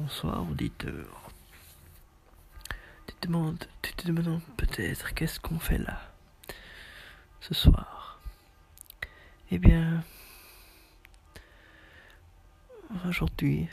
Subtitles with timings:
[0.00, 1.30] Bonsoir auditeur.
[3.06, 6.00] Tu te demandes, tu demandes peut-être qu'est-ce qu'on fait là
[7.40, 8.18] ce soir?
[9.50, 10.02] Eh bien,
[13.06, 13.68] aujourd'hui,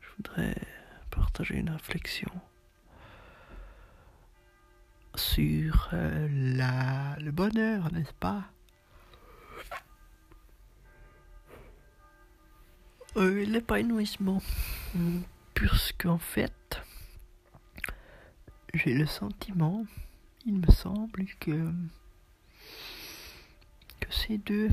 [0.00, 0.56] je voudrais
[1.10, 2.30] partager une réflexion
[5.16, 6.28] sur euh,
[7.20, 8.44] le bonheur, n'est-ce pas?
[13.18, 14.40] Euh, L'épanouissement,
[15.54, 16.80] puisqu'en fait,
[18.74, 19.86] j'ai le sentiment,
[20.46, 21.72] il me semble que,
[24.10, 24.68] ces deux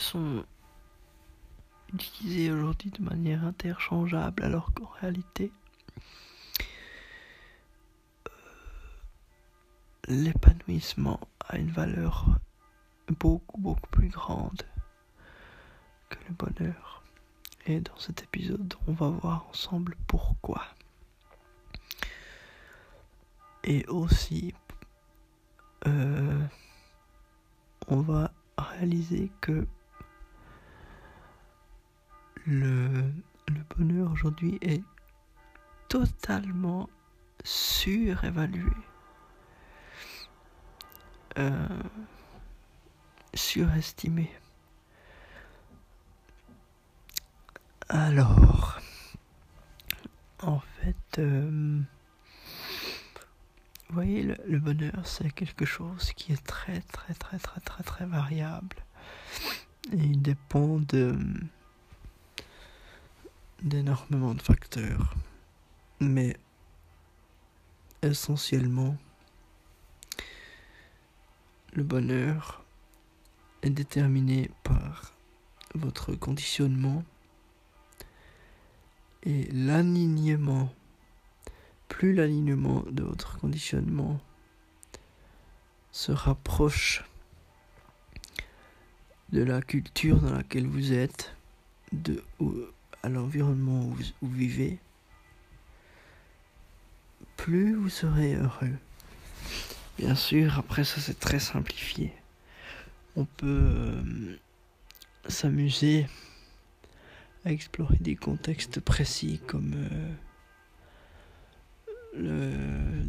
[0.00, 0.44] sont
[1.92, 5.52] utilisés aujourd'hui de manière interchangeable alors qu'en réalité
[10.08, 12.26] l'épanouissement a une valeur
[13.20, 14.62] beaucoup beaucoup plus grande
[16.08, 17.05] que le bonheur.
[17.68, 20.62] Et dans cet épisode, on va voir ensemble pourquoi.
[23.64, 24.54] Et aussi,
[25.86, 26.40] euh,
[27.88, 29.66] on va réaliser que
[32.46, 33.10] le,
[33.48, 34.84] le bonheur aujourd'hui est
[35.88, 36.88] totalement
[37.42, 38.70] surévalué.
[41.38, 41.82] Euh,
[43.34, 44.30] surestimé.
[47.88, 48.80] Alors,
[50.42, 51.80] en fait, euh,
[53.88, 58.06] vous voyez, le, bonheur, c'est quelque chose qui est très, très, très, très, très, très
[58.06, 58.76] variable.
[59.92, 60.80] Il dépend
[63.62, 65.14] d'énormément de facteurs.
[66.00, 66.36] Mais
[68.02, 68.96] essentiellement,
[71.72, 72.64] le bonheur
[73.62, 75.12] est déterminé par
[75.76, 77.04] votre conditionnement
[79.26, 80.72] et l'alignement.
[81.88, 84.20] Plus l'alignement de votre conditionnement
[85.92, 87.04] se rapproche
[89.30, 91.34] de la culture dans laquelle vous êtes,
[91.92, 92.22] de,
[93.02, 94.78] à l'environnement où vous vivez,
[97.36, 98.76] plus vous serez heureux.
[99.98, 102.12] Bien sûr, après ça c'est très simplifié.
[103.16, 104.36] On peut euh,
[105.28, 106.06] s'amuser
[107.50, 109.74] explorer des contextes précis comme
[112.16, 113.04] euh,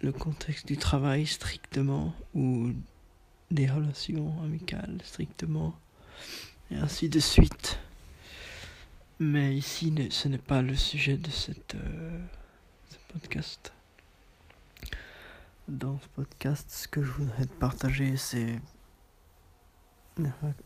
[0.00, 2.72] le, contexte du travail strictement ou
[3.50, 5.74] des relations amicales strictement
[6.70, 7.78] et ainsi de suite.
[9.18, 12.18] Mais ici, ce n'est pas le sujet de cette, euh,
[12.90, 13.72] ce podcast.
[15.68, 18.60] Dans ce podcast, ce que je voudrais partager, c'est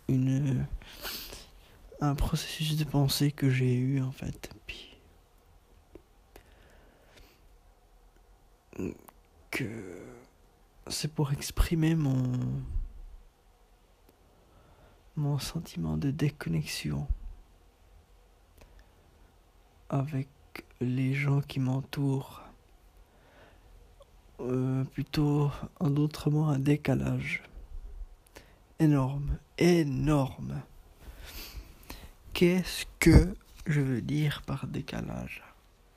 [0.08, 0.66] une,
[2.00, 4.50] un processus de pensée que j'ai eu en fait.
[4.66, 4.98] Puis
[9.50, 10.02] que
[10.88, 12.22] c'est pour exprimer mon
[15.16, 17.06] mon sentiment de déconnexion
[19.88, 20.28] avec
[20.80, 22.42] les gens qui m'entourent.
[24.40, 27.42] Euh, plutôt, en d'autres mots, un décalage
[28.78, 30.60] énorme, énorme.
[32.38, 35.42] Qu'est-ce que je veux dire par décalage?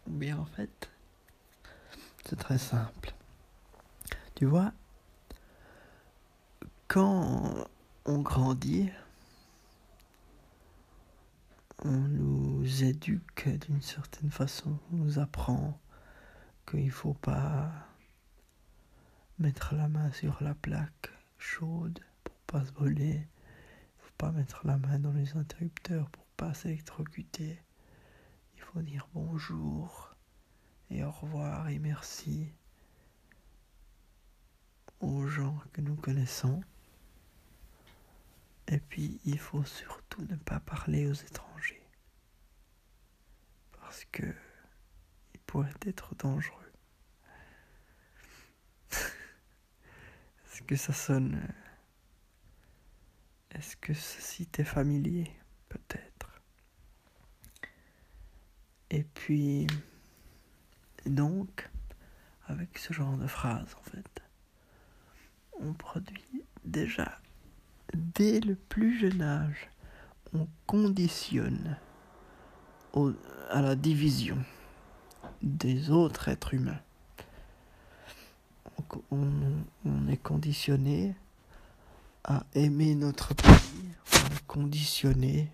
[0.08, 0.90] Bien, en fait,
[2.26, 3.14] c'est très simple.
[4.36, 4.72] Tu vois,
[6.88, 7.68] quand
[8.06, 8.90] on grandit,
[11.84, 15.78] on nous éduque d'une certaine façon, on nous apprend
[16.66, 17.70] qu'il ne faut pas
[19.40, 24.66] mettre la main sur la plaque chaude pour pas se brûler, il faut pas mettre
[24.66, 27.62] la main dans les interrupteurs pour s'électrocuter,
[28.56, 30.16] il faut dire bonjour
[30.90, 32.52] et au revoir et merci
[35.00, 36.62] aux gens que nous connaissons.
[38.68, 41.84] Et puis, il faut surtout ne pas parler aux étrangers.
[43.72, 44.34] Parce que
[45.34, 46.72] il pourrait être dangereux.
[48.92, 51.42] Est-ce que ça sonne?
[53.52, 55.32] Est-ce que ceci t'est familier?
[55.70, 56.09] Peut-être.
[58.92, 59.68] Et puis,
[61.06, 61.70] donc,
[62.48, 64.22] avec ce genre de phrase, en fait,
[65.60, 67.20] on produit déjà
[67.94, 69.70] dès le plus jeune âge,
[70.34, 71.78] on conditionne
[72.94, 73.12] au,
[73.50, 74.38] à la division
[75.42, 76.80] des autres êtres humains.
[79.12, 81.16] On, on, est conditionné
[82.24, 85.52] à aimer notre pays, on est conditionné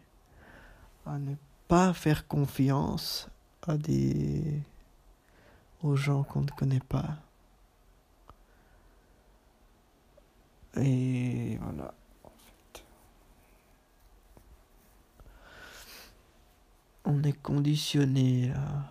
[1.06, 1.36] à ne
[1.67, 3.29] pas faire confiance
[3.67, 4.62] à des
[5.83, 7.17] aux gens qu'on ne connaît pas.
[10.77, 12.83] Et voilà, en fait.
[17.06, 18.85] On est conditionné à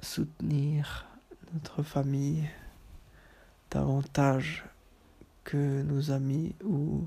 [0.00, 1.06] soutenir
[1.52, 2.48] notre famille
[3.70, 4.64] davantage
[5.44, 7.04] que nos amis ou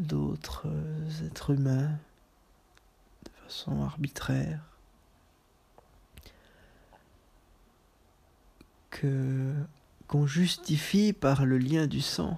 [0.00, 0.66] d'autres
[1.24, 1.98] êtres humains
[3.24, 4.60] de façon arbitraire.
[8.90, 9.54] Que
[10.08, 12.36] qu'on justifie par le lien du sang.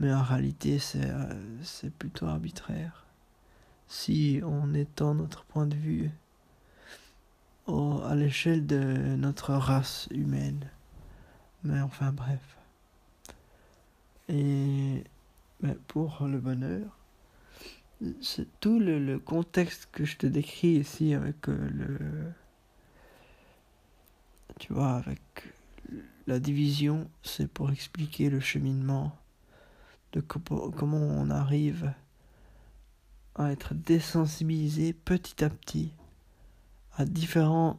[0.00, 1.08] Mais en réalité, c'est,
[1.62, 3.06] c'est plutôt arbitraire.
[3.86, 6.10] Si on étend notre point de vue
[7.66, 10.68] au, à l'échelle de notre race humaine.
[11.62, 12.56] Mais enfin bref.
[14.28, 15.04] Et
[15.88, 16.98] pour le bonheur,
[18.20, 21.98] c'est tout le, le, contexte que je te décris ici avec euh, le...
[24.58, 25.20] Tu vois, avec
[26.26, 29.16] la division, c'est pour expliquer le cheminement
[30.12, 31.92] de comment on arrive
[33.34, 35.92] à être désensibilisé petit à petit
[36.96, 37.78] à différents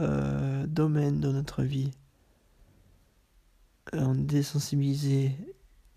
[0.00, 1.90] euh, domaines de notre vie.
[3.92, 5.32] On est désensibilisé,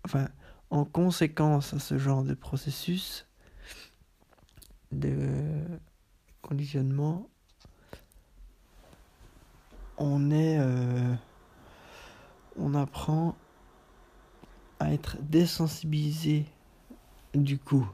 [0.04, 0.28] enfin,
[0.70, 3.26] en conséquence à ce genre de processus
[4.92, 5.64] de
[6.42, 7.28] conditionnement,
[9.98, 11.14] on est euh,
[12.56, 13.36] on apprend
[14.80, 16.46] à être désensibilisé
[17.34, 17.88] du coup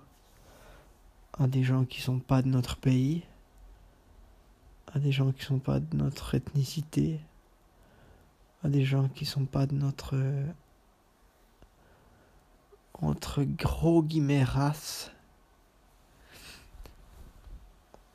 [1.39, 3.25] à des gens qui sont pas de notre pays,
[4.93, 7.21] à des gens qui sont pas de notre ethnicité,
[8.63, 10.15] à des gens qui sont pas de notre
[13.01, 15.11] entre gros guillemets race.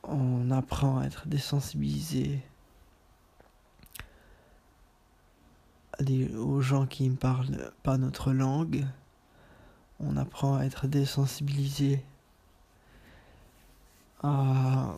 [0.04, 2.42] On apprend à être désensibilisé
[6.38, 8.86] aux gens qui ne parlent pas notre langue.
[10.00, 12.04] On apprend à être désensibilisé
[14.24, 14.98] à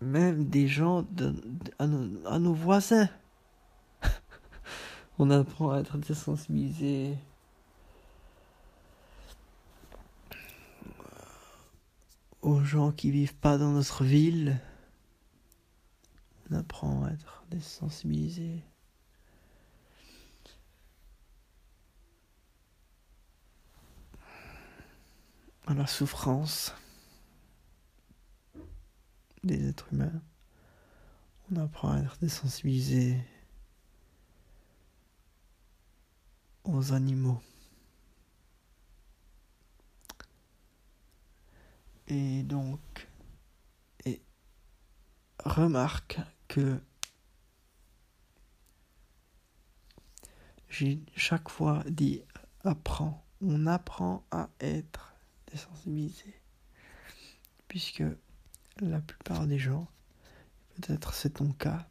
[0.00, 1.04] même des gens,
[1.78, 3.08] à, nos, voisins.
[5.18, 7.16] on apprend à être désensibilisé
[12.48, 14.58] aux gens qui vivent pas dans notre ville.
[16.50, 18.62] On apprend à être désensibilisé.
[25.66, 26.74] à la souffrance
[29.44, 30.22] des êtres humains.
[31.52, 33.20] On apprend à être désensibilisé
[36.64, 37.42] aux animaux.
[42.08, 42.80] Et donc,
[45.44, 46.18] remarque
[46.48, 46.80] que
[50.68, 52.22] j'ai chaque fois dit
[52.64, 53.24] apprends.
[53.40, 55.14] On apprend à être
[55.50, 56.34] désensibilisé.
[57.68, 58.02] Puisque
[58.80, 59.86] la plupart des gens,
[60.74, 61.86] peut-être c'est ton cas,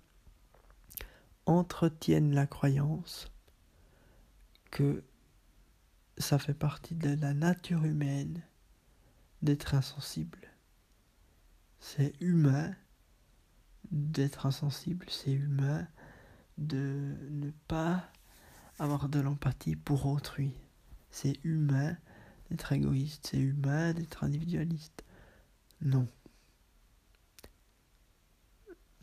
[1.45, 3.31] entretiennent la croyance
[4.71, 5.03] que
[6.17, 8.43] ça fait partie de la nature humaine
[9.41, 10.51] d'être insensible.
[11.79, 12.73] C'est humain
[13.91, 15.87] d'être insensible, c'est humain
[16.57, 18.11] de ne pas
[18.79, 20.53] avoir de l'empathie pour autrui.
[21.09, 21.97] C'est humain
[22.49, 25.03] d'être égoïste, c'est humain d'être individualiste.
[25.81, 26.07] Non.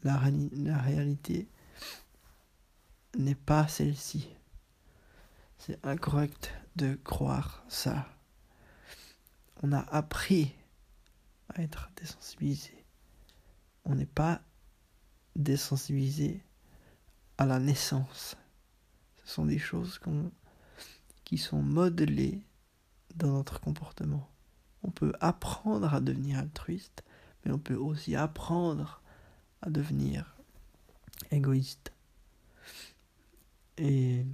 [0.02, 1.48] La, réalité
[3.16, 4.28] n'est pas celle-ci.
[5.58, 8.13] C'est incorrect de croire ça.
[9.66, 10.54] On a appris
[11.48, 12.84] à être désensibilisé.
[13.86, 14.42] On n'est pas
[15.36, 16.44] désensibilisé
[17.38, 18.36] à la naissance.
[19.24, 19.98] Ce sont des choses
[21.24, 22.42] qui sont modelées
[23.14, 24.28] dans notre comportement.
[24.82, 27.02] On peut apprendre à devenir altruiste,
[27.42, 29.00] mais on peut aussi apprendre
[29.62, 30.36] à devenir
[31.30, 31.90] égoïste.
[33.78, 34.26] Et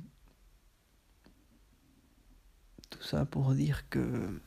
[2.90, 4.40] tout ça pour dire que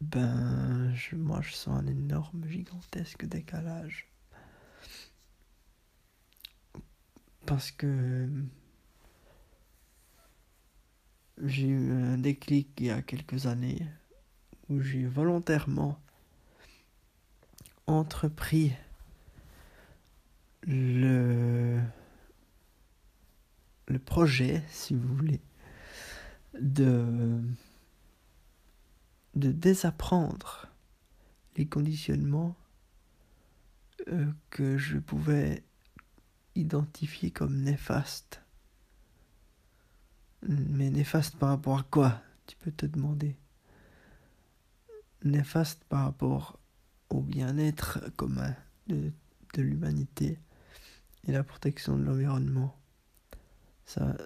[0.00, 4.08] ben moi je sens un énorme gigantesque décalage.
[7.46, 8.28] Parce que
[11.42, 13.86] j'ai eu un déclic il y a quelques années
[14.68, 15.98] où j'ai volontairement
[17.86, 18.72] entrepris
[20.62, 21.80] le,
[23.86, 25.40] le projet, si vous voulez,
[26.54, 27.42] de
[29.34, 30.66] de désapprendre
[31.56, 32.56] les conditionnements
[34.08, 35.62] euh, que je pouvais
[36.54, 38.42] identifier comme néfastes.
[40.42, 43.36] Mais néfastes par rapport à quoi Tu peux te demander?
[45.22, 46.58] Néfastes par rapport
[47.10, 48.56] au bien-être commun
[48.86, 49.12] de,
[49.56, 50.38] l'humanité
[51.24, 52.74] et la protection de l'environnement.
[53.84, 54.16] Ça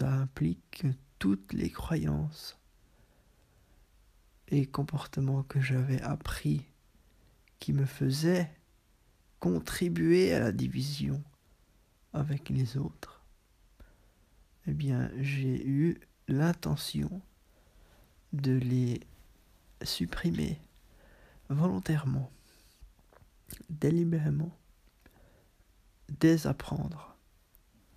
[0.00, 0.86] implique
[1.18, 2.58] toutes les croyances
[4.48, 6.64] et comportements que j'avais appris
[7.58, 8.50] qui me faisaient
[9.40, 11.22] contribuer à la division
[12.12, 13.22] avec les autres,
[14.66, 17.20] eh bien j'ai eu l'intention
[18.32, 19.00] de les
[19.82, 20.60] supprimer
[21.48, 22.30] volontairement,
[23.70, 24.56] délibérément,
[26.08, 27.16] désapprendre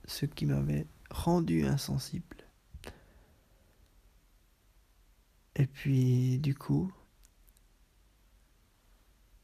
[0.06, 2.39] ce qui m'avait rendu insensible.
[5.60, 6.90] Et puis, du coup,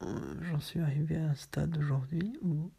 [0.01, 2.71] euh, j'en suis arrivé à un stade aujourd'hui où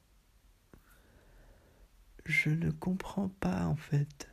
[2.24, 4.30] je ne comprends pas en fait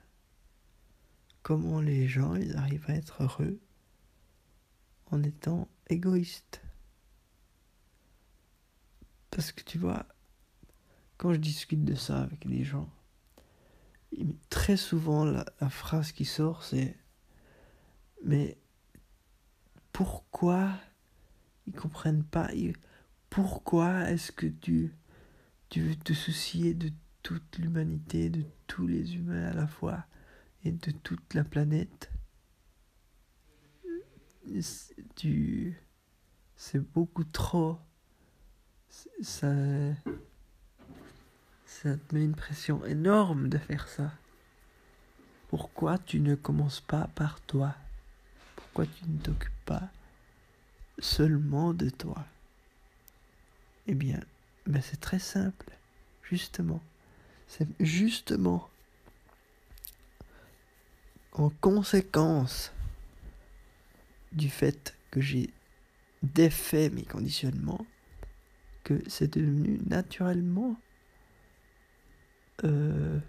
[1.41, 3.59] comment les gens ils arrivent à être heureux
[5.11, 6.61] en étant égoïstes.
[9.31, 10.05] Parce que tu vois,
[11.17, 12.89] quand je discute de ça avec les gens,
[14.49, 16.97] très souvent la, la phrase qui sort c'est
[18.23, 18.57] mais
[19.93, 20.71] pourquoi
[21.65, 22.49] ils comprennent pas
[23.29, 24.93] pourquoi est-ce que tu
[25.69, 26.91] tu veux te soucier de
[27.23, 30.05] toute l'humanité, de tous les humains à la fois
[30.65, 32.11] et de toute la planète?
[36.55, 37.79] C'est beaucoup trop
[39.21, 39.51] ça
[41.65, 44.11] ça te met une pression énorme de faire ça.
[45.49, 47.75] Pourquoi tu ne commences pas par toi?
[48.73, 49.87] Pourquoi tu ne t'occupes pas
[50.97, 52.25] seulement de toi?
[53.85, 54.19] Eh bien,
[54.65, 55.69] ben c'est très simple,
[56.23, 56.81] justement.
[57.47, 58.67] C'est justement
[61.33, 62.71] en conséquence
[64.31, 65.51] du fait que j'ai
[66.23, 67.85] défait mes conditionnements
[68.83, 70.79] que c'est devenu naturellement
[72.63, 73.19] euh,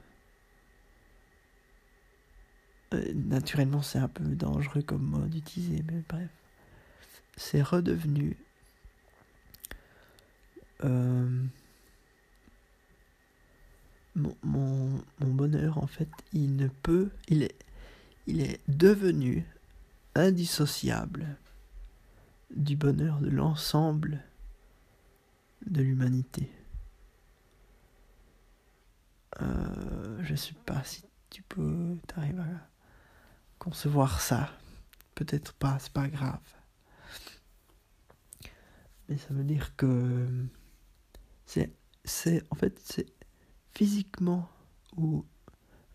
[2.92, 6.30] euh, naturellement, c'est un peu dangereux comme mot d'utiliser, mais bref.
[7.36, 8.36] C'est redevenu.
[10.84, 11.42] Euh,
[14.14, 17.10] mon, mon, bonheur, en fait, il ne peut.
[17.28, 17.56] Il est,
[18.26, 19.44] il est devenu
[20.14, 21.36] indissociable
[22.54, 24.22] du bonheur de l'ensemble
[25.66, 26.50] de l'humanité.
[29.42, 32.73] Euh, je sais pas si tu peux t'arriver à
[33.64, 34.50] concevoir ça.
[35.14, 36.40] Peut-être pas, c'est pas grave.
[39.08, 40.28] Mais ça veut dire que
[41.46, 41.72] c'est,
[42.04, 43.06] c'est, en fait, c'est
[43.72, 44.48] physiquement
[44.96, 45.24] ou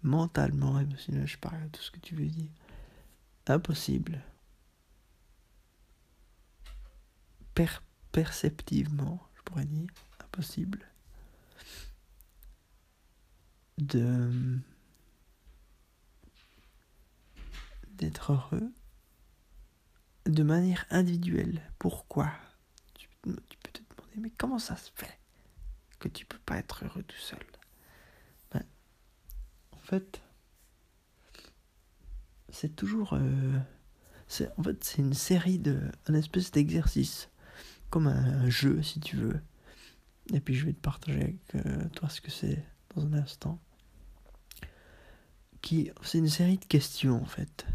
[0.01, 2.49] mentalement, émotionnellement, je parle de tout ce que tu veux dire,
[3.47, 4.23] impossible.
[8.11, 9.89] perceptivement, je pourrais dire,
[10.23, 10.79] impossible
[13.77, 14.31] de
[17.99, 18.71] d'être heureux
[20.25, 21.61] de manière individuelle.
[21.77, 22.31] Pourquoi?
[22.95, 25.19] Tu, peux te demander, mais comment ça se fait
[25.99, 27.45] que tu peux pas être heureux tout seul?
[28.51, 28.63] Ben,
[29.71, 30.21] En fait,
[32.49, 33.13] c'est toujours...
[33.13, 33.59] Euh,
[34.27, 35.79] c'est, en fait, c'est une série de...
[36.07, 37.29] un espèce d'exercice,
[37.89, 39.41] comme un, jeu si tu veux.
[40.33, 42.63] Et puis je vais te partager avec euh, toi ce que c'est
[42.95, 43.59] dans un instant.
[45.61, 47.65] Qui, c'est une série de questions en fait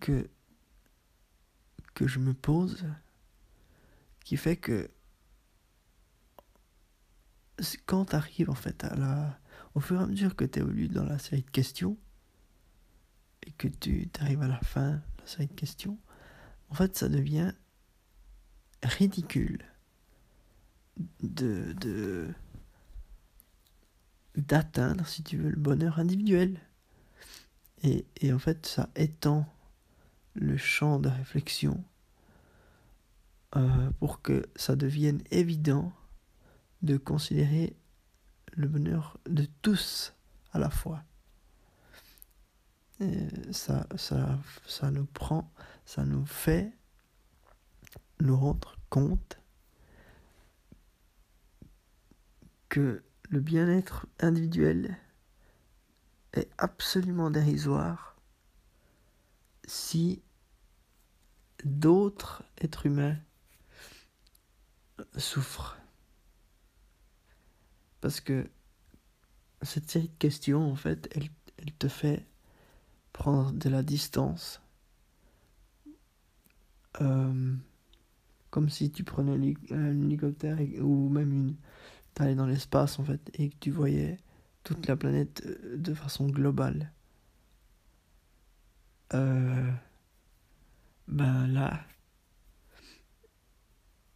[0.00, 0.28] que,
[1.94, 2.84] que je me pose
[4.24, 4.90] qui fait que
[7.86, 9.40] quand tu arrives en fait à la
[9.74, 11.96] au fur et à mesure que tu évolues dans la série de questions
[13.42, 15.98] et que tu arrives à la fin de la série de questions
[16.70, 17.52] en fait ça devient
[18.82, 19.64] ridicule
[21.22, 22.34] de de
[24.38, 26.60] d'atteindre si tu veux le bonheur individuel.
[27.82, 29.46] Et, et en fait ça étend
[30.40, 31.82] le champ de réflexion
[33.56, 35.92] euh, pour que ça devienne évident
[36.82, 37.76] de considérer
[38.52, 40.14] le bonheur de tous
[40.52, 41.02] à la fois.
[43.52, 45.52] ça, ça, ça nous prend,
[45.84, 46.72] ça nous fait
[48.20, 49.40] nous rendre compte
[52.68, 54.96] que le bien-être individuel
[56.32, 58.16] est absolument dérisoire
[59.66, 60.22] si
[61.64, 63.16] d'autres êtres humains
[65.16, 65.78] souffrent.
[68.00, 68.48] Parce que
[69.62, 71.28] cette série de questions, en fait, elle,
[71.78, 72.26] te fait
[73.12, 74.60] prendre de la distance.
[77.00, 77.54] Euh,
[78.50, 81.56] comme si tu prenais un hélicoptère ou même une
[82.14, 84.16] t'allais dans l'espace en fait et que tu voyais
[84.64, 86.92] toute la planète euh, de façon globale
[89.14, 89.70] euh,
[91.08, 91.84] ben là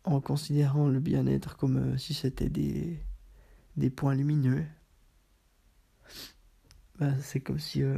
[0.04, 4.64] en considérant le bien-être comme euh, si c'était des points lumineux
[6.98, 7.88] ben c'est comme si ou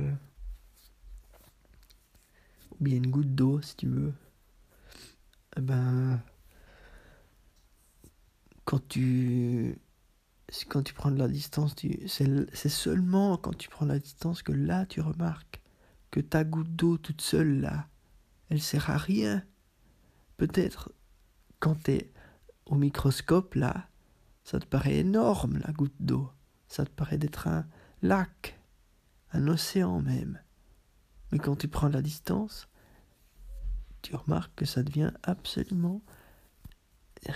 [2.81, 4.15] bien une goutte d'eau si tu veux
[5.57, 6.21] eh ben,
[8.65, 9.79] quand tu,
[10.69, 11.75] quand tu prends de la distance,
[12.07, 15.63] c'est seulement quand tu prends de la distance que là tu remarques
[16.11, 17.89] que ta goutte d'eau toute seule là,
[18.49, 19.45] elle sert à rien.
[20.37, 20.93] Peut-être
[21.61, 22.13] quand tu es
[22.67, 23.89] au microscope là,
[24.43, 26.31] ça te paraît énorme la goutte d'eau.
[26.69, 27.67] Ça te paraît d'être un
[28.03, 28.59] lac,
[29.33, 30.41] un océan même.
[31.33, 32.69] Mais quand tu prends la distance,
[34.03, 36.03] tu remarques que ça devient absolument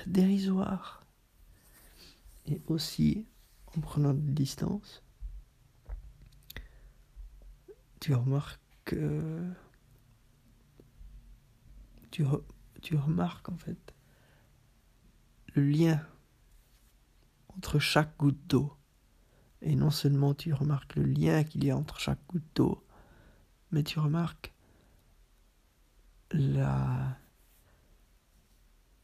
[0.06, 1.04] dérisoire.
[2.46, 3.26] Et aussi,
[3.76, 5.02] en prenant de distance,
[8.00, 9.42] tu remarques que
[12.80, 13.94] tu, remarques en fait
[15.54, 16.04] le lien
[17.48, 18.72] entre chaque goutte d'eau.
[19.60, 22.86] Et non seulement tu remarques le lien qu'il y a entre chaque goutte d'eau,
[23.72, 24.52] mais tu remarques
[26.30, 27.18] la,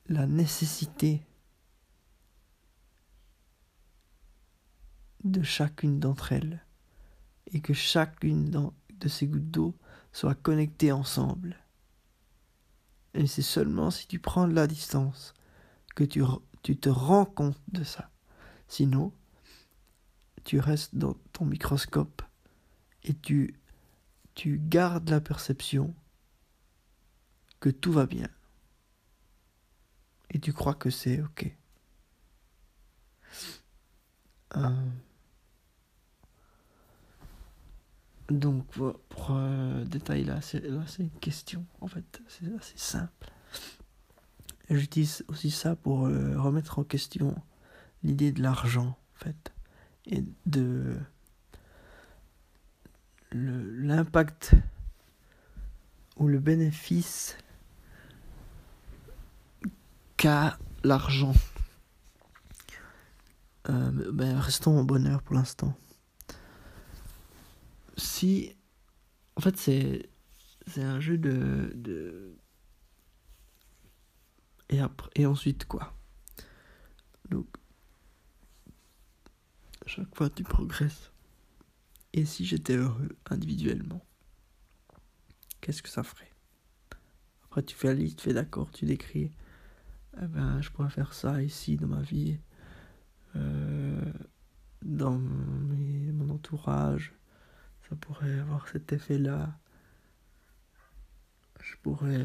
[0.06, 1.23] la nécessité
[5.25, 6.64] de chacune d'entre elles
[7.52, 9.75] et que chacune de ces gouttes d'eau
[10.12, 11.63] soit connectée ensemble.
[13.14, 15.35] Et c'est seulement si tu prends de la distance
[15.94, 16.23] que tu,
[16.76, 18.11] te rends compte de ça.
[18.66, 19.12] Sinon,
[20.42, 22.22] tu restes dans ton microscope
[23.05, 23.59] et tu,
[24.35, 25.94] tu gardes la perception
[27.61, 28.29] que tout va bien.
[30.31, 31.57] Et tu crois que c'est ok.
[34.57, 34.90] Euh,
[38.30, 40.64] donc, pour euh, détailler là, c'est
[40.98, 43.30] une question, en fait, c'est assez simple.
[44.70, 47.34] J'utilise aussi ça pour euh, remettre en question
[48.02, 49.52] l'idée de l'argent, en fait,
[50.06, 50.96] et de
[53.32, 54.52] l'impact
[56.16, 57.37] ou le bénéfice
[60.82, 61.34] l'argent.
[63.68, 65.74] Euh, ben, restons au bonheur pour l'instant.
[67.96, 68.57] Si.
[69.37, 70.11] En fait, c'est.
[70.66, 72.37] C'est un jeu de.
[74.70, 75.94] Et, après, et ensuite, quoi
[77.30, 77.46] Donc.
[79.87, 81.12] Chaque fois, tu progresses.
[82.14, 84.04] Et si j'étais heureux individuellement
[85.61, 86.30] Qu'est-ce que ça ferait?
[87.44, 89.33] Après, tu fais la liste, tu fais d'accord, tu décris
[90.22, 92.38] eh ben, je pourrais faire ça ici dans ma vie,
[93.37, 94.12] euh,
[94.83, 97.12] dans mon entourage,
[97.88, 99.53] ça pourrait avoir cet effet-là.
[101.62, 102.25] Je pourrais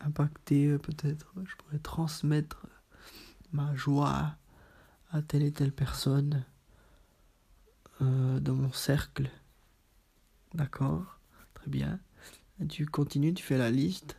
[0.00, 2.66] impacter peut-être, je pourrais transmettre
[3.52, 4.36] ma joie
[5.10, 6.44] à telle et telle personne
[8.02, 9.30] euh, dans mon cercle.
[10.54, 11.18] D'accord?
[11.54, 11.98] Très bien.
[12.68, 14.16] tu continues, tu fais la liste.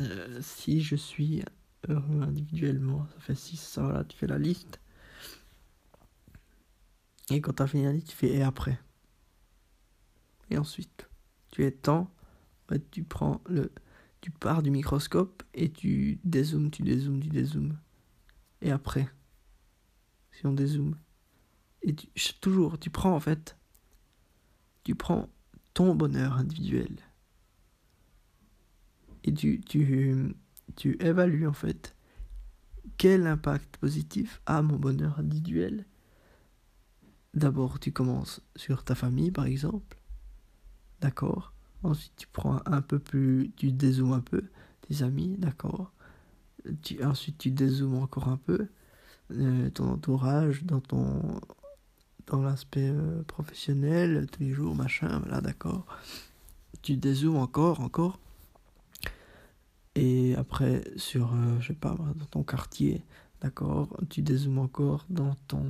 [0.00, 1.44] Euh, si je suis
[1.88, 4.80] heureux individuellement, ça fait 6, ça voilà, tu fais la liste.
[7.30, 8.78] Et quand tu as fini la tu fais et après?
[10.50, 11.08] Et ensuite,
[11.50, 12.10] tu temps,
[12.90, 13.72] tu prends le.
[14.20, 17.78] Tu pars du microscope et tu dézoomes, tu dézoomes, tu dézoomes.
[18.62, 19.06] Et après,
[20.32, 20.96] si on dézoome,
[21.82, 22.08] et tu,
[22.40, 23.58] toujours, tu prends en fait,
[24.82, 25.28] tu prends
[25.74, 26.96] ton bonheur individuel
[29.24, 30.34] et tu, tu,
[30.76, 31.94] tu évalues en fait
[32.98, 35.86] quel impact positif a mon bonheur individuel.
[37.34, 39.98] D'abord, tu commences sur ta famille, par exemple.
[41.00, 44.44] D'accord Ensuite, tu prends un peu plus, tu dézoomes un peu
[44.82, 45.92] tes amis, d'accord
[47.02, 48.68] Ensuite, tu dézoomes encore un peu
[49.32, 51.40] euh, ton entourage, dans ton
[52.26, 55.86] dans l'aspect euh, professionnel, tous les jours, machin, voilà, d'accord.
[56.82, 58.18] Tu dézoomes encore, encore.
[59.94, 63.04] Et après, sur, euh, je sais pas, dans ton quartier,
[63.40, 65.64] d'accord, tu dézoomes encore dans, ton,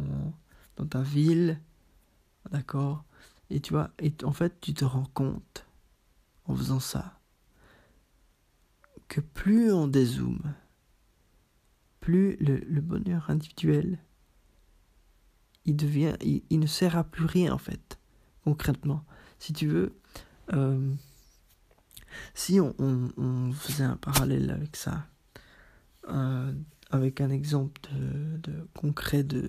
[0.76, 1.60] dans ta ville,
[2.50, 3.04] d'accord,
[3.50, 5.66] et tu vois, et en fait, tu te rends compte,
[6.46, 7.20] en faisant ça,
[9.08, 10.54] que plus on dézoome,
[12.00, 13.98] plus le, bonheur individuel,
[15.64, 17.98] il devient, il, ne sert à plus rien en fait,
[18.44, 19.04] concrètement.
[19.38, 19.94] Si tu veux,
[20.52, 20.92] euh,
[22.34, 25.06] si on, faisait un parallèle avec ça,
[26.08, 26.52] euh,
[26.90, 29.48] avec un exemple de concret de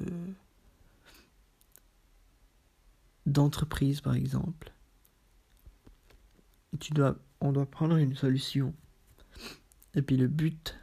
[3.26, 4.72] d'entreprise par exemple,
[6.80, 8.74] tu dois, on doit prendre une solution.
[9.96, 10.78] Et puis le but,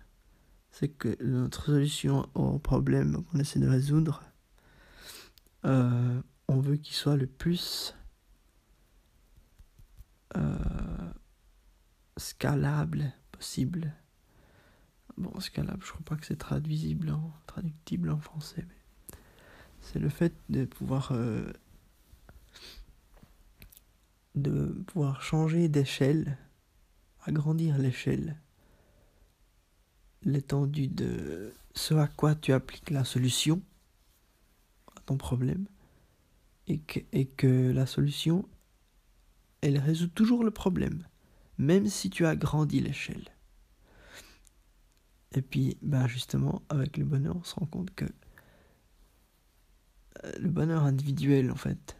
[0.70, 4.22] c'est que notre solution au problème qu'on essaie de résoudre,
[5.64, 7.94] euh, on veut qu'il soit le plus
[10.36, 11.12] euh,
[12.16, 13.92] scalable possible.
[15.18, 19.16] Bon, scalable, je crois pas que c'est traduisible en, traductible en français, mais
[19.82, 21.52] c'est le fait de pouvoir euh,
[24.34, 26.38] de pouvoir changer d'échelle,
[27.24, 28.40] agrandir l'échelle,
[30.22, 33.62] l'étendue de ce à quoi tu appliques la solution
[34.96, 35.66] à ton problème,
[36.68, 36.78] et
[37.26, 38.48] que, la solution,
[39.60, 41.06] elle résout toujours le problème,
[41.58, 43.28] même si tu as grandi l'échelle.
[45.34, 48.04] Et puis, ben justement, avec le bonheur, on se rend compte que
[50.24, 51.96] euh, le bonheur individuel, en fait,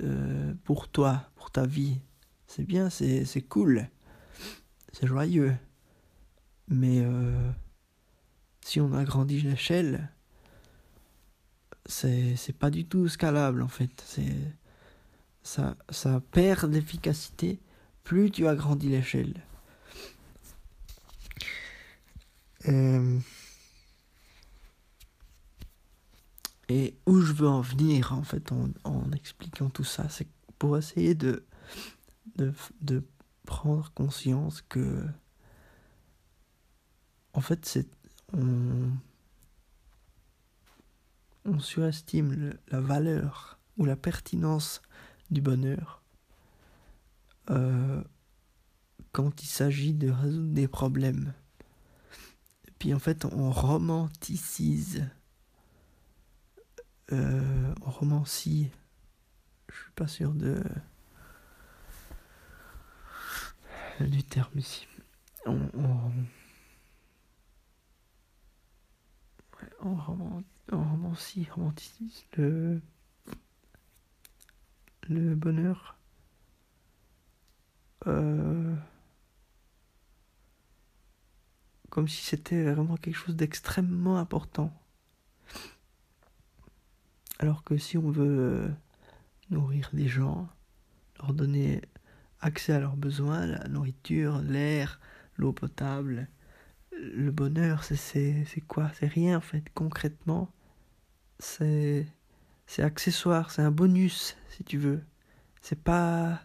[0.00, 1.98] euh, pour toi, pour ta vie.
[2.46, 3.88] C'est bien, c'est, cool,
[4.92, 5.54] c'est joyeux.
[6.68, 7.50] Mais euh,
[8.60, 10.10] si on agrandit l'échelle,
[11.86, 14.02] c'est, c'est pas du tout scalable en fait.
[14.06, 14.36] C'est,
[15.42, 17.58] ça, ça perd d'efficacité
[18.04, 19.34] plus tu agrandis l'échelle.
[22.68, 23.18] Euh,
[26.72, 30.26] Et où je veux en venir, en fait, en, expliquant tout ça, c'est
[30.58, 31.44] pour essayer de,
[32.36, 33.04] de,
[33.44, 35.06] prendre conscience que,
[37.34, 37.86] en fait, c'est,
[38.32, 38.90] on,
[41.44, 44.80] on surestime la valeur ou la pertinence
[45.30, 46.02] du bonheur
[47.50, 48.02] euh,
[49.10, 51.34] quand il s'agit de résoudre des problèmes.
[52.78, 55.06] Puis en fait, on romanticise
[57.12, 58.70] euh, romancie,
[59.70, 60.62] je suis pas sûr de
[64.00, 64.86] du terme ici.
[65.46, 66.12] On, on,
[69.80, 72.80] on, roman, on romancie, romantise le
[75.08, 75.96] le bonheur.
[78.06, 78.74] Euh,
[81.90, 84.72] comme si c'était vraiment quelque chose d'extrêmement important.
[87.42, 88.68] Alors que si on veut euh,
[89.50, 90.48] nourrir des gens,
[91.18, 91.82] leur donner
[92.38, 95.00] accès à leurs besoins, la nourriture, l'air,
[95.36, 96.28] l'eau potable,
[96.92, 98.92] le bonheur, c'est quoi?
[98.94, 100.52] C'est rien en fait, concrètement.
[101.40, 102.06] C'est
[102.78, 105.02] accessoire, c'est un bonus si tu veux.
[105.62, 106.42] C'est pas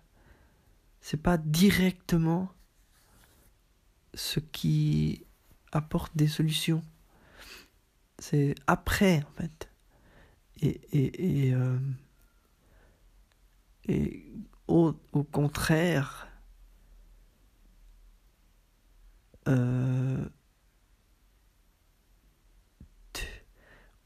[1.00, 2.52] c'est pas directement
[4.16, 5.28] ce qui
[5.72, 6.82] apporte des solutions.
[8.18, 9.67] C'est après en fait
[10.64, 11.80] euh,
[13.88, 14.26] et
[14.68, 16.28] au, au, contraire,
[19.48, 20.28] euh,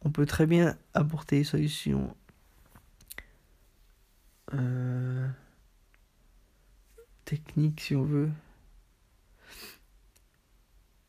[0.02, 2.16] on peut très bien apporter des solutions
[4.54, 5.28] euh,
[7.26, 8.32] techniques si on veut.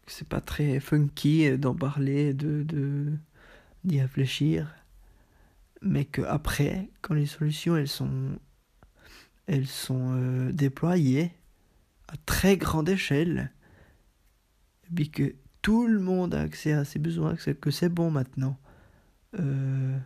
[0.07, 3.13] C'est pas très funky d'en parler, de
[3.85, 4.82] d'y réfléchir
[5.83, 8.39] mais que après, quand les solutions elles sont,
[9.47, 11.33] elles sont euh, déployées
[12.09, 13.53] à très grande échelle,
[14.85, 18.59] et puis que tout le monde a accès à ses besoins, que c'est bon maintenant.
[19.35, 19.99] Il euh,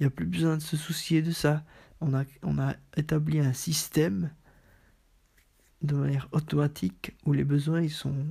[0.00, 1.64] n'y a plus besoin de se soucier de ça.
[2.00, 4.30] On a, on a établi un système
[5.82, 8.26] de manière automatique où les besoins ils sont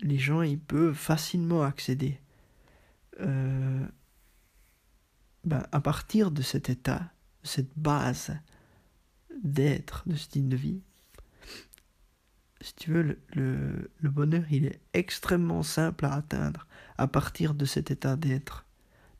[0.00, 2.20] les gens ils peuvent facilement accéder
[3.20, 3.86] euh,
[5.44, 8.36] ben, à partir de cet état, de cette base
[9.42, 10.82] d'être, de style de vie,
[12.60, 17.64] si tu veux, le, le, bonheur, il est extrêmement simple à atteindre à partir de
[17.64, 18.66] cet état d'être.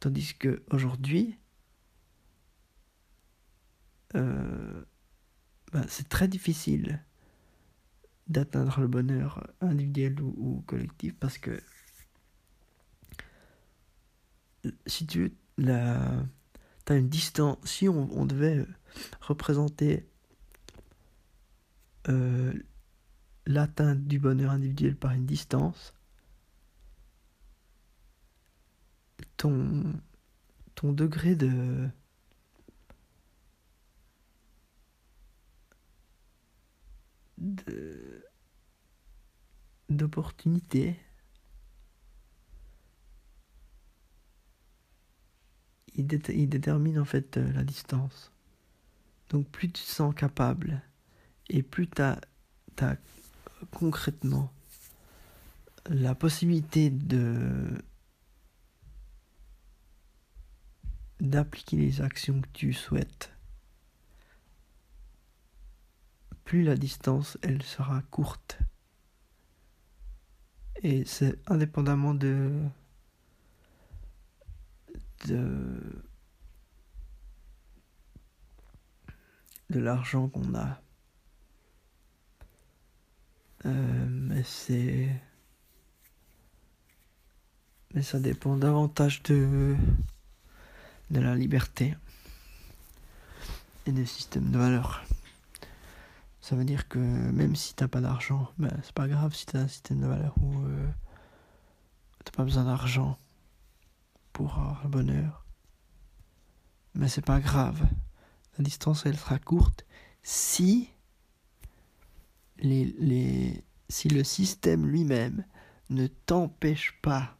[0.00, 1.38] Tandis que aujourd'hui,
[4.14, 4.84] euh,
[5.72, 7.04] ben, c'est très difficile
[8.26, 11.62] d'atteindre le bonheur individuel ou, ou, collectif parce que
[14.86, 16.24] si tu veux, la,
[16.88, 17.58] as une distance.
[17.64, 18.64] Si on, devait
[19.20, 20.08] représenter
[22.08, 22.52] euh,
[23.46, 25.92] l'atteinte du bonheur individuel par une distance,
[29.36, 29.92] ton,
[30.74, 31.88] ton degré de
[39.88, 40.96] d'opportunité
[45.98, 48.32] il, détermine en fait euh, la distance.
[49.30, 50.80] Donc plus tu te sens capable
[51.48, 52.20] et plus tu as,
[52.80, 52.96] as,
[53.72, 54.52] concrètement
[55.86, 57.82] la possibilité de
[61.20, 63.32] d'appliquer les actions que tu souhaites,
[66.44, 68.58] plus la distance elle sera courte.
[70.82, 72.52] Et c'est indépendamment de
[75.26, 75.80] de,
[79.70, 80.80] l'argent qu'on a.
[83.66, 85.08] Euh, mais c'est.
[87.94, 89.76] Mais ça dépend davantage de.
[91.10, 91.94] de la liberté
[93.86, 95.04] et des systèmes de valeurs.
[96.40, 99.60] Ça veut dire que même si t'as pas d'argent, ben c'est pas grave si t'as
[99.60, 100.88] un système de valeurs où euh,
[102.24, 103.18] t'as pas besoin d'argent
[104.38, 105.44] pour le bonheur.
[106.94, 107.84] Mais c'est pas grave.
[108.56, 109.84] La distance, elle sera courte
[110.22, 110.90] si
[112.58, 115.44] les, les, si le système lui-même
[115.90, 117.36] ne t'empêche pas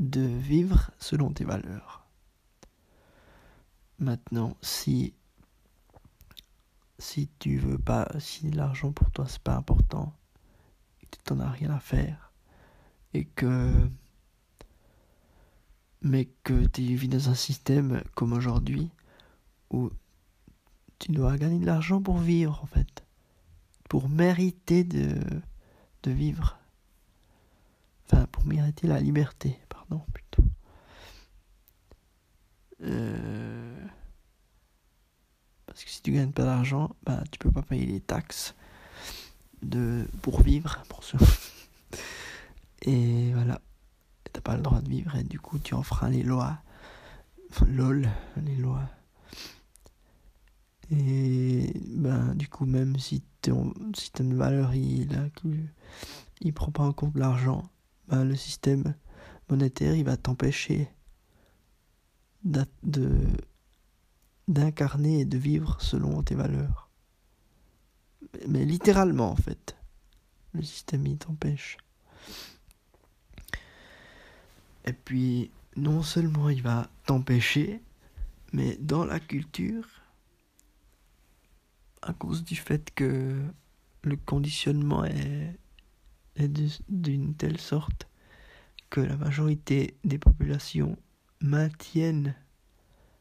[0.00, 2.08] de vivre selon tes valeurs.
[4.00, 5.14] Maintenant, si
[6.98, 10.12] si tu veux pas, si l'argent pour toi c'est pas important,
[11.00, 12.32] et que tu t'en as rien à faire,
[13.12, 13.88] et que
[16.04, 18.90] mais que tu vis dans un système comme aujourd'hui
[19.70, 19.90] où
[20.98, 23.04] tu dois gagner de l'argent pour vivre en fait,
[23.88, 25.16] pour mériter de,
[26.06, 26.58] vivre,
[28.04, 30.44] enfin pour mériter la liberté, pardon plutôt.
[32.82, 33.86] Euh,
[35.64, 38.54] parce que si tu gagnes pas d'argent, bah tu peux pas payer les taxes
[40.20, 41.02] pour vivre, pour
[42.82, 43.58] Et voilà
[44.56, 46.58] le droit de vivre et du coup tu enfreins les lois.
[47.66, 48.08] lol,
[48.42, 48.88] les lois.
[50.90, 55.30] Et ben du coup même si ton système de valeur il,
[56.40, 57.68] il prend pas en compte l'argent,
[58.08, 58.94] ben, le système
[59.48, 60.90] monétaire il va t'empêcher
[64.48, 66.90] d'incarner et de vivre selon tes valeurs.
[68.48, 69.76] Mais littéralement en fait.
[70.52, 71.78] Le système il t'empêche.
[74.84, 77.82] Et puis, non seulement il va t'empêcher,
[78.52, 79.86] mais dans la culture,
[82.02, 83.42] à cause du fait que
[84.02, 85.58] le conditionnement est,
[86.88, 88.08] d'une telle sorte
[88.90, 90.98] que la majorité des populations
[91.40, 92.34] maintiennent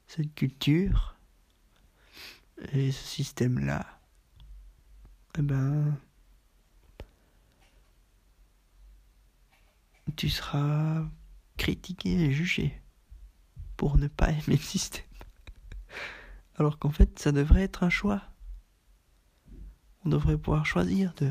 [0.08, 1.16] cette culture
[2.72, 4.00] et ce système-là,
[5.38, 5.96] eh ben,
[10.16, 11.06] tu seras
[11.58, 12.82] critiquer et juger
[13.78, 15.04] pour ne pas aimer le système.
[16.56, 18.22] Alors qu'en fait, ça devrait être un choix.
[20.06, 21.30] On devrait pouvoir choisir de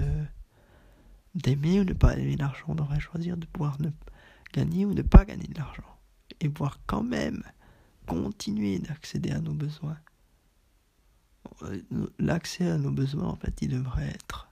[1.34, 2.66] d'aimer ou ne pas aimer l'argent.
[2.68, 3.88] On devrait choisir de pouvoir ne
[4.52, 5.98] gagner ou ne pas gagner de l'argent.
[6.40, 7.42] Et pouvoir quand même
[8.06, 9.98] continuer d'accéder à nos besoins.
[12.18, 14.50] L'accès à nos besoins, en fait, il devrait être.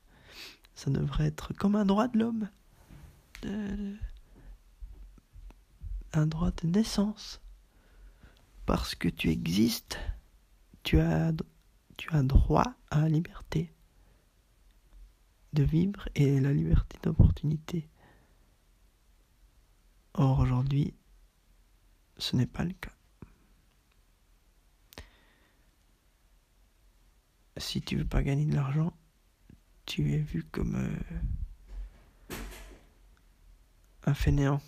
[0.74, 2.48] Ça devrait être comme un droit de l'homme.
[6.12, 7.40] Un droit de naissance.
[8.66, 9.98] Parce que tu existes,
[10.82, 11.32] tu as,
[11.96, 13.72] tu as droit à la liberté
[15.52, 17.88] de vivre et la liberté d'opportunité.
[20.14, 20.94] Or aujourd'hui,
[22.18, 22.92] ce n'est pas le cas.
[27.56, 28.92] Si tu veux pas gagner de l'argent,
[29.84, 32.36] tu es vu comme euh,
[34.04, 34.60] un fainéant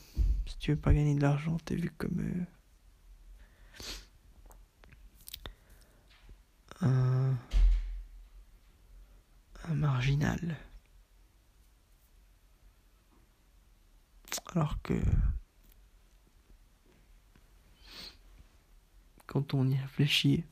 [0.47, 2.47] si tu veux pas gagner de l'argent, t'es vu comme
[6.83, 7.37] euh, un,
[9.65, 10.57] un marginal.
[14.55, 14.95] Alors que
[19.27, 20.45] quand on y réfléchit,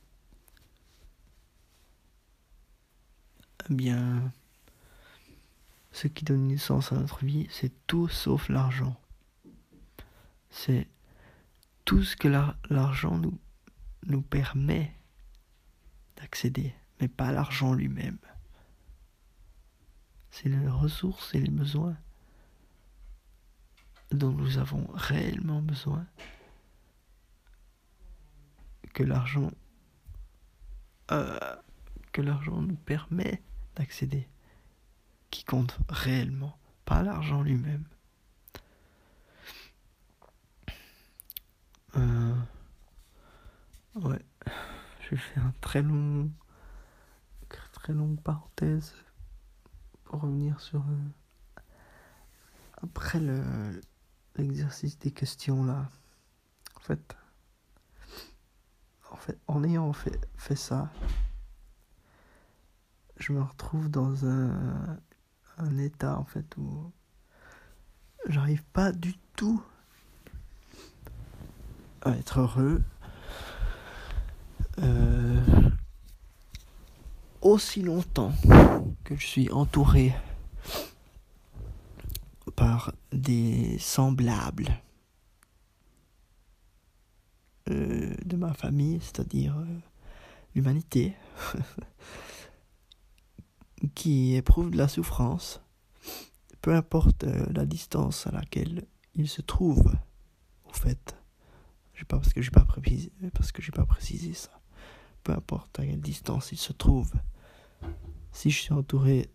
[3.68, 4.32] eh bien,
[5.92, 8.98] ce qui donne une sens à notre vie, c'est tout sauf l'argent
[10.50, 10.88] c'est
[11.84, 14.94] tout ce que l'argent nous, permet
[16.16, 18.18] d'accéder, mais pas l'argent lui-même.
[20.30, 21.96] c'est les ressources et les besoins
[24.12, 26.06] dont nous avons réellement besoin
[28.92, 29.50] que l'argent
[31.12, 31.56] euh,
[32.12, 33.42] que l'argent nous permet
[33.76, 34.28] d'accéder
[35.30, 37.84] qui compte réellement pas l'argent lui-même
[41.96, 42.34] euh,
[43.96, 44.24] ouais.
[45.00, 46.30] Je vais faire un très long
[47.72, 48.94] très longue parenthèse
[50.04, 51.62] pour revenir sur euh,
[52.82, 53.80] après le
[54.36, 55.88] l'exercice des questions là.
[56.76, 57.16] En fait
[59.10, 60.92] en fait en ayant fait, fait ça
[63.16, 64.98] je me retrouve dans un,
[65.58, 66.92] un état en fait où
[68.26, 69.62] j'arrive pas du tout
[72.02, 72.82] à être heureux
[74.82, 75.40] euh,
[77.42, 78.32] aussi longtemps
[79.04, 80.14] que je suis entouré
[82.56, 84.80] par des semblables
[87.68, 89.78] euh, de ma famille, c'est-à-dire euh,
[90.54, 91.14] l'humanité,
[93.94, 95.60] qui éprouve de la souffrance,
[96.60, 99.92] peu importe la distance à laquelle il se trouve,
[100.68, 101.19] au fait.
[102.04, 104.60] Pas parce que j'ai pas précisé, parce que j'ai pas précisé ça.
[105.22, 107.12] Peu importe à quelle distance il se trouve,
[108.32, 109.30] si je suis entouré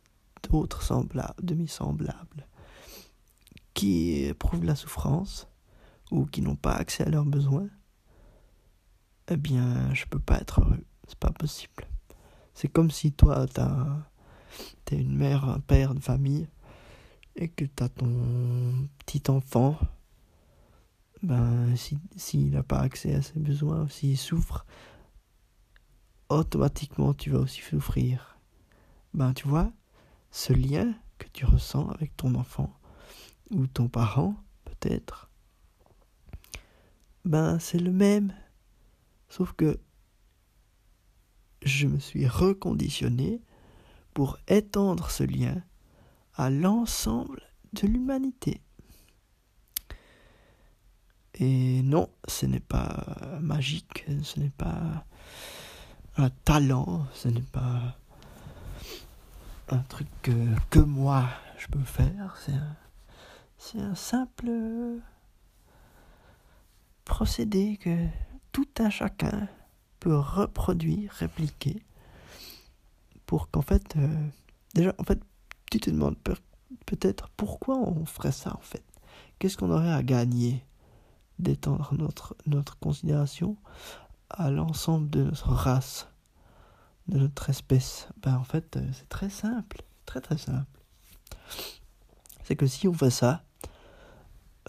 [0.50, 2.48] d'autres semblables, demi-semblables,
[3.74, 5.48] qui éprouvent la souffrance
[6.12, 7.68] ou qui n'ont pas accès à leurs besoins,
[9.28, 10.86] eh bien, je peux pas être heureux.
[11.08, 11.88] C'est pas possible.
[12.54, 13.86] C'est comme si toi, t'as,
[14.86, 16.48] t'es une mère, un père de famille,
[17.36, 19.78] et que t'as ton petit enfant.
[21.26, 24.64] Ben, si, s'il n'a pas accès à ses besoins, s'il souffre,
[26.30, 28.38] automatiquement tu vas aussi souffrir.
[29.16, 29.72] Ben, tu vois,
[30.30, 32.72] ce lien que tu ressens avec ton enfant,
[33.50, 34.36] ou ton parent,
[34.66, 35.32] peut-être,
[37.24, 38.32] ben c'est le même.
[39.28, 39.80] Sauf que
[41.64, 43.42] je me suis reconditionné
[44.14, 45.64] pour étendre ce lien
[46.36, 47.42] à l'ensemble
[47.74, 48.62] de l'humanité.
[51.38, 55.06] Et non, ce n'est pas magique, ce n'est pas
[56.18, 57.98] un talent, ce n'est pas
[59.70, 62.76] un truc que, moi je peux faire, c'est un,
[63.58, 64.50] c'est un simple
[67.04, 68.08] procédé que
[68.52, 69.50] tout un chacun
[70.00, 71.84] peut reproduire, répliquer,
[73.26, 74.28] pour qu'en fait, euh,
[74.74, 75.20] déjà, en fait,
[75.70, 76.18] tu te demandes
[76.86, 78.84] peut-être pourquoi on ferait ça en fait.
[79.40, 80.64] Qu'est-ce qu'on aurait à gagner
[81.40, 83.58] d'étendre notre, notre considération
[84.30, 86.08] à l'ensemble de notre race,
[87.08, 90.80] de notre espèce Ben en fait, euh, c'est très simple, très très simple.
[92.44, 93.44] C'est que si on fait ça,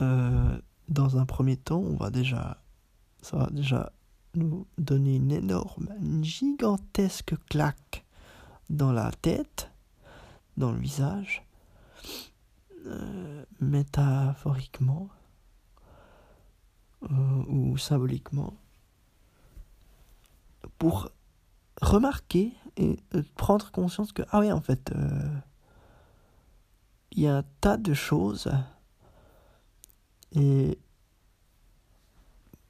[0.01, 2.63] euh, dans un premier temps, on va déjà,
[3.23, 3.93] ça va déjà
[4.35, 8.05] nous donner une énorme, une gigantesque claque
[8.69, 9.71] dans la tête,
[10.57, 11.45] dans le visage,
[12.87, 15.09] euh, métaphoriquement
[17.11, 18.55] euh, ou symboliquement,
[20.79, 21.11] pour
[21.81, 22.99] remarquer et
[23.37, 24.92] prendre conscience que, ah oui, en fait,
[27.12, 28.51] il y a un tas de choses
[30.33, 30.79] et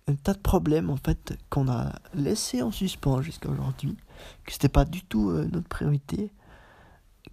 [0.09, 3.97] un tas de problèmes en fait qu'on a laissé en suspens jusqu'à aujourd'hui,
[4.45, 6.31] que c'était pas du tout euh, notre priorité,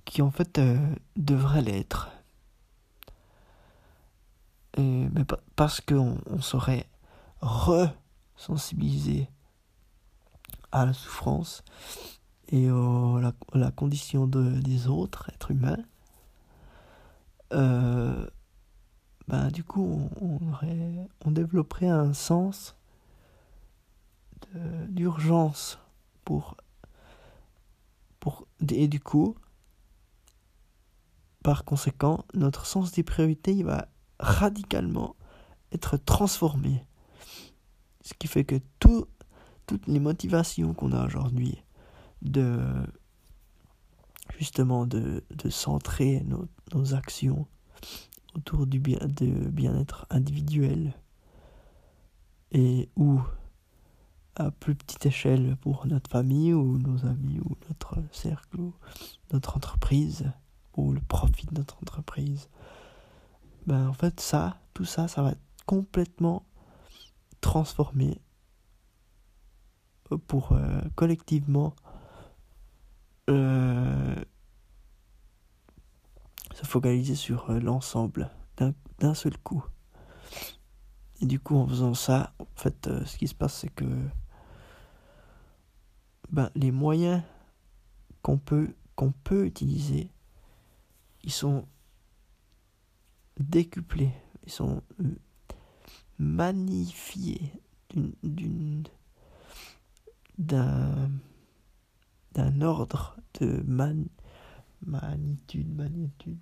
[0.06, 0.78] qui en fait euh,
[1.16, 2.10] devraient l'être.
[4.76, 5.24] Mais
[5.56, 6.42] parce qu'on on
[7.44, 9.30] re-sensibilisé
[10.72, 11.64] à la souffrance
[12.50, 15.84] et à la, condition de, des autres êtres humains,
[17.52, 18.28] euh,
[19.28, 22.76] ben, du coup, on, aurait, on développerait un sens
[24.88, 25.80] d'urgence
[26.24, 26.58] pour,
[28.20, 28.48] pour.
[28.70, 29.36] Et du coup,
[31.44, 33.88] par conséquent, notre sens des priorités il va
[34.20, 35.16] radicalement
[35.72, 36.86] être transformé.
[38.04, 39.08] Ce qui fait que tout,
[39.66, 41.64] toutes les motivations qu'on a aujourd'hui
[42.22, 42.60] de
[44.38, 47.48] justement de, de centrer nos, nos actions
[48.36, 50.94] autour du bien, de bien-être individuel
[52.52, 53.22] et ou
[54.36, 58.74] à plus petite échelle pour notre famille ou nos amis ou notre cercle ou
[59.32, 60.32] notre entreprise
[60.76, 62.50] ou le profit de notre entreprise.
[63.68, 66.44] Ben en fait ça, tout ça, ça va être complètement
[67.44, 68.20] transformé
[70.28, 71.76] pour euh, collectivement
[73.30, 74.16] euh,
[76.64, 78.32] focaliser sur euh, l'ensemble
[79.00, 79.64] d'un seul coup.
[81.22, 83.86] Et du coup, en faisant ça, en fait, euh, ce qui se passe, c'est que
[86.32, 87.22] ben, les moyens
[88.22, 90.10] qu'on peut, qu'on peut utiliser,
[91.24, 91.68] ils sont
[93.40, 94.14] décuplés,
[94.46, 94.82] ils sont
[96.24, 97.52] magnifiés
[98.24, 98.84] d'une
[100.40, 101.12] d'un
[102.34, 104.08] d'un ordre de man,
[104.84, 106.40] magnitude magnitude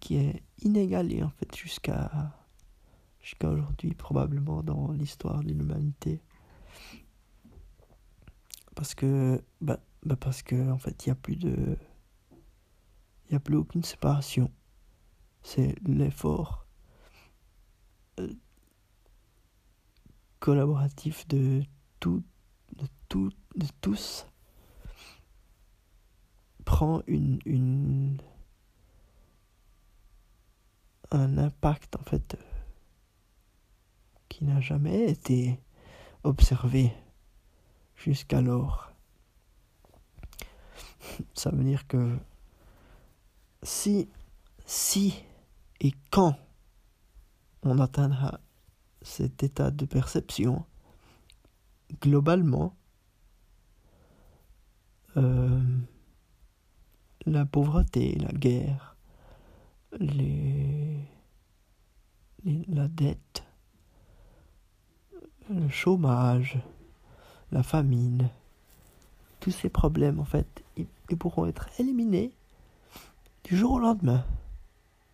[0.00, 2.34] qui est inégalé en fait jusqu'à
[3.20, 6.20] jusqu'à aujourd'hui probablement dans l'histoire de l'humanité.
[8.74, 11.78] Parce que bah, bah parce que en fait il y a plus de
[13.28, 14.50] il y a plus aucune séparation.
[15.42, 16.61] C'est l'effort
[20.40, 21.62] collaboratif de
[22.00, 22.22] tout
[22.76, 24.26] de tout de tous
[26.64, 28.20] prend une, une
[31.10, 32.36] un impact en fait
[34.28, 35.60] qui n'a jamais été
[36.24, 36.92] observé
[37.96, 38.90] jusqu'alors.
[41.34, 42.16] Ça veut dire que
[43.62, 44.08] si,
[44.64, 45.22] si
[45.80, 46.36] et quand
[47.62, 48.40] on atteindra
[49.02, 50.64] cet état de perception,
[52.00, 52.74] globalement,
[55.16, 55.60] euh,
[57.26, 58.96] la pauvreté, la guerre,
[59.98, 60.08] la
[62.88, 63.44] dette,
[65.50, 66.58] le chômage,
[67.50, 68.30] la famine,
[69.40, 70.86] tous ces problèmes, en fait, ils,
[71.18, 72.32] pourront être éliminés
[73.44, 74.24] du jour au lendemain.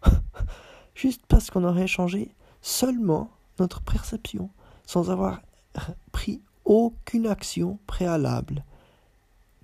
[0.94, 2.30] Juste parce qu'on aurait changé
[2.68, 4.50] seulement notre perception,
[4.86, 5.40] sans avoir
[6.12, 8.62] pris aucune action préalable,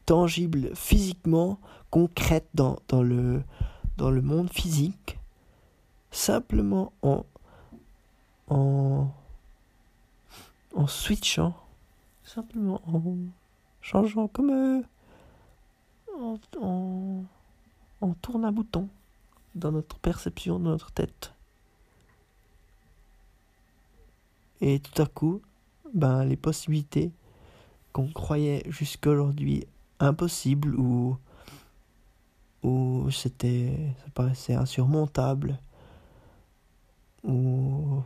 [0.07, 1.59] tangible physiquement,
[1.91, 3.43] concrète dans, dans, le,
[3.99, 5.19] dans le monde physique,
[6.11, 7.27] simplement en,
[8.49, 9.09] en,
[10.75, 11.55] en switchant
[12.25, 13.03] simplement en
[13.83, 14.83] changeant comme euh,
[16.19, 17.25] en, en,
[18.01, 18.89] en tourne un bouton
[19.55, 21.34] dans notre perception, dans notre tête.
[24.61, 25.43] Et tout à coup,
[25.93, 27.13] ben, les possibilités
[27.93, 29.67] qu'on croyait jusqu'à aujourd'hui
[30.01, 31.17] impossibles ou,
[32.63, 35.59] ou c'était, ça paraissait insurmontable
[37.23, 38.03] ou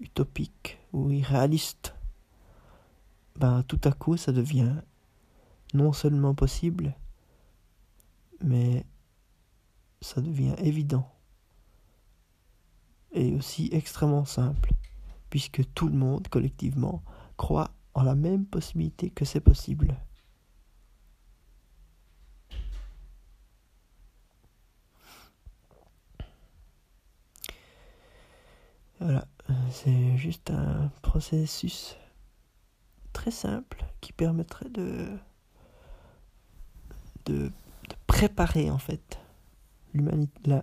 [0.00, 1.94] utopique ou irréaliste
[3.40, 4.74] ben, tout à coup, ça devient
[5.72, 6.94] non seulement possible,
[8.44, 8.84] mais
[10.02, 11.10] ça devient évident.
[13.12, 14.74] Et aussi extrêmement simple,
[15.30, 17.02] puisque tout le monde, collectivement,
[17.36, 19.96] croit en la même possibilité que c'est possible.
[29.00, 29.26] Voilà,
[29.70, 31.96] c'est juste un processus
[33.14, 35.08] très simple qui permettrait de,
[38.06, 39.18] préparer en fait
[39.94, 40.60] l'humanité,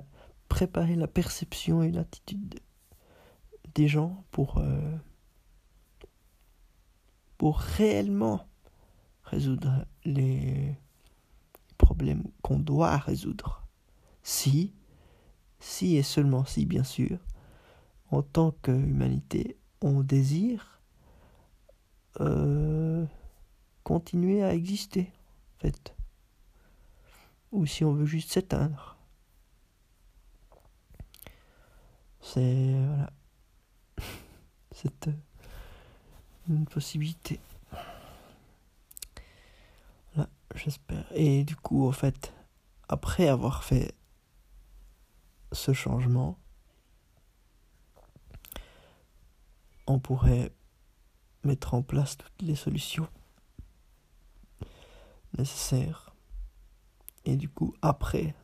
[0.49, 2.59] préparer la perception et l'attitude
[3.77, 4.97] des gens pour, euh,
[7.37, 8.47] pour réellement
[9.23, 10.75] résoudre les
[11.77, 13.67] problèmes qu'on doit résoudre.
[14.23, 14.73] Si,
[15.59, 17.19] si et seulement si, bien sûr,
[18.09, 20.81] en tant qu'humanité, on désire
[22.19, 23.05] euh,
[23.83, 25.11] continuer à exister,
[25.55, 25.95] en fait.
[27.51, 28.97] Ou si on veut juste s'éteindre.
[32.21, 32.73] C'est.
[32.73, 33.16] Voilà.
[34.79, 35.11] C'est euh,
[36.47, 37.39] une possibilité.
[40.13, 41.11] Voilà, j'espère.
[41.15, 42.31] Et du coup, en fait,
[42.87, 43.95] après avoir fait
[45.51, 46.37] ce changement,
[49.87, 50.51] on pourrait
[51.43, 53.07] mettre en place toutes les solutions
[55.39, 56.13] nécessaires.
[57.25, 58.35] Et du coup, après,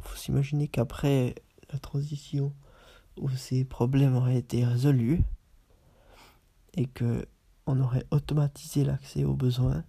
[0.00, 1.34] faut s'imaginer qu'après
[1.70, 2.54] la transition
[3.18, 5.22] où ces problèmes auraient été résolus
[6.74, 7.26] et que
[7.66, 9.84] on aurait automatisé l'accès aux besoins,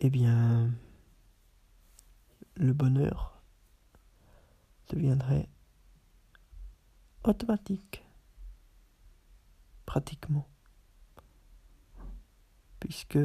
[0.00, 0.70] eh bien,
[2.56, 3.42] le bonheur
[4.88, 5.48] deviendrait
[7.24, 8.02] automatique
[9.84, 10.48] pratiquement.
[12.78, 13.18] Puisque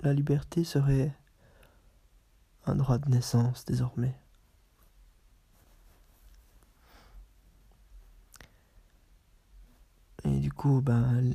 [0.00, 1.16] la liberté serait
[2.66, 4.18] un droit de naissance désormais.
[10.24, 11.34] Et du coup, ben,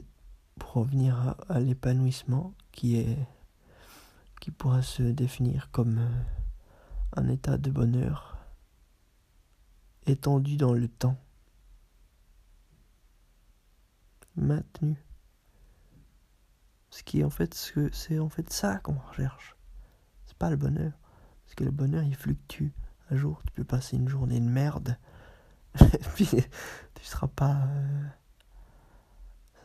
[0.58, 3.18] pour revenir à, l'épanouissement qui est
[4.42, 6.00] qui pourrait se définir comme
[7.16, 8.38] un état de bonheur
[10.06, 11.18] étendu dans le temps,
[14.36, 14.96] maintenu.
[16.90, 19.56] Ce qui est en fait ce c'est en fait ça qu'on recherche.
[20.26, 20.94] C'est pas le bonheur,
[21.46, 22.70] parce que le bonheur il fluctue.
[23.12, 24.98] Un jour tu peux passer une journée de merde,
[25.82, 28.08] et puis tu seras pas, euh,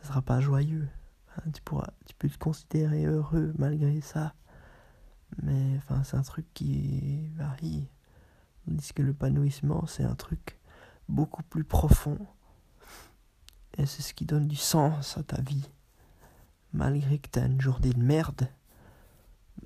[0.05, 0.87] sera pas joyeux.
[1.53, 4.33] Tu pourras, tu peux te considérer heureux malgré ça.
[5.41, 7.89] Mais enfin, c'est un truc qui varie.
[8.65, 10.59] Tandis que l'épanouissement, c'est un truc
[11.09, 12.17] beaucoup plus profond.
[13.77, 15.69] Et c'est ce qui donne du sens à ta vie.
[16.73, 18.49] Malgré que tu as une journée de merde,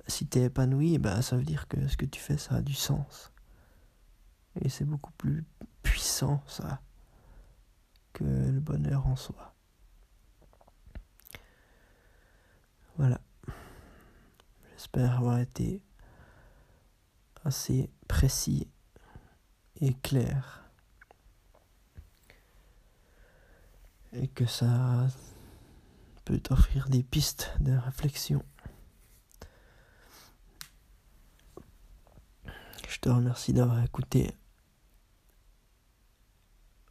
[0.06, 2.62] si tu es épanoui, ben, ça veut dire que ce que tu fais, ça a
[2.62, 3.32] du sens.
[4.60, 5.44] Et c'est beaucoup plus
[5.82, 6.80] puissant, ça,
[8.12, 9.49] que le bonheur en soi.
[13.00, 13.18] Voilà.
[14.76, 15.80] J'espère avoir été
[17.46, 18.68] assez précis
[19.80, 20.70] et clair.
[24.12, 25.06] Et que ça
[26.26, 28.44] peut t'offrir des pistes de réflexion.
[32.86, 34.36] Je te remercie d'avoir écouté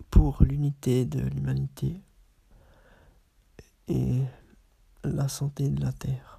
[0.10, 2.02] pour l'unité de l'humanité
[3.88, 4.24] et
[5.04, 6.39] la santé de la Terre.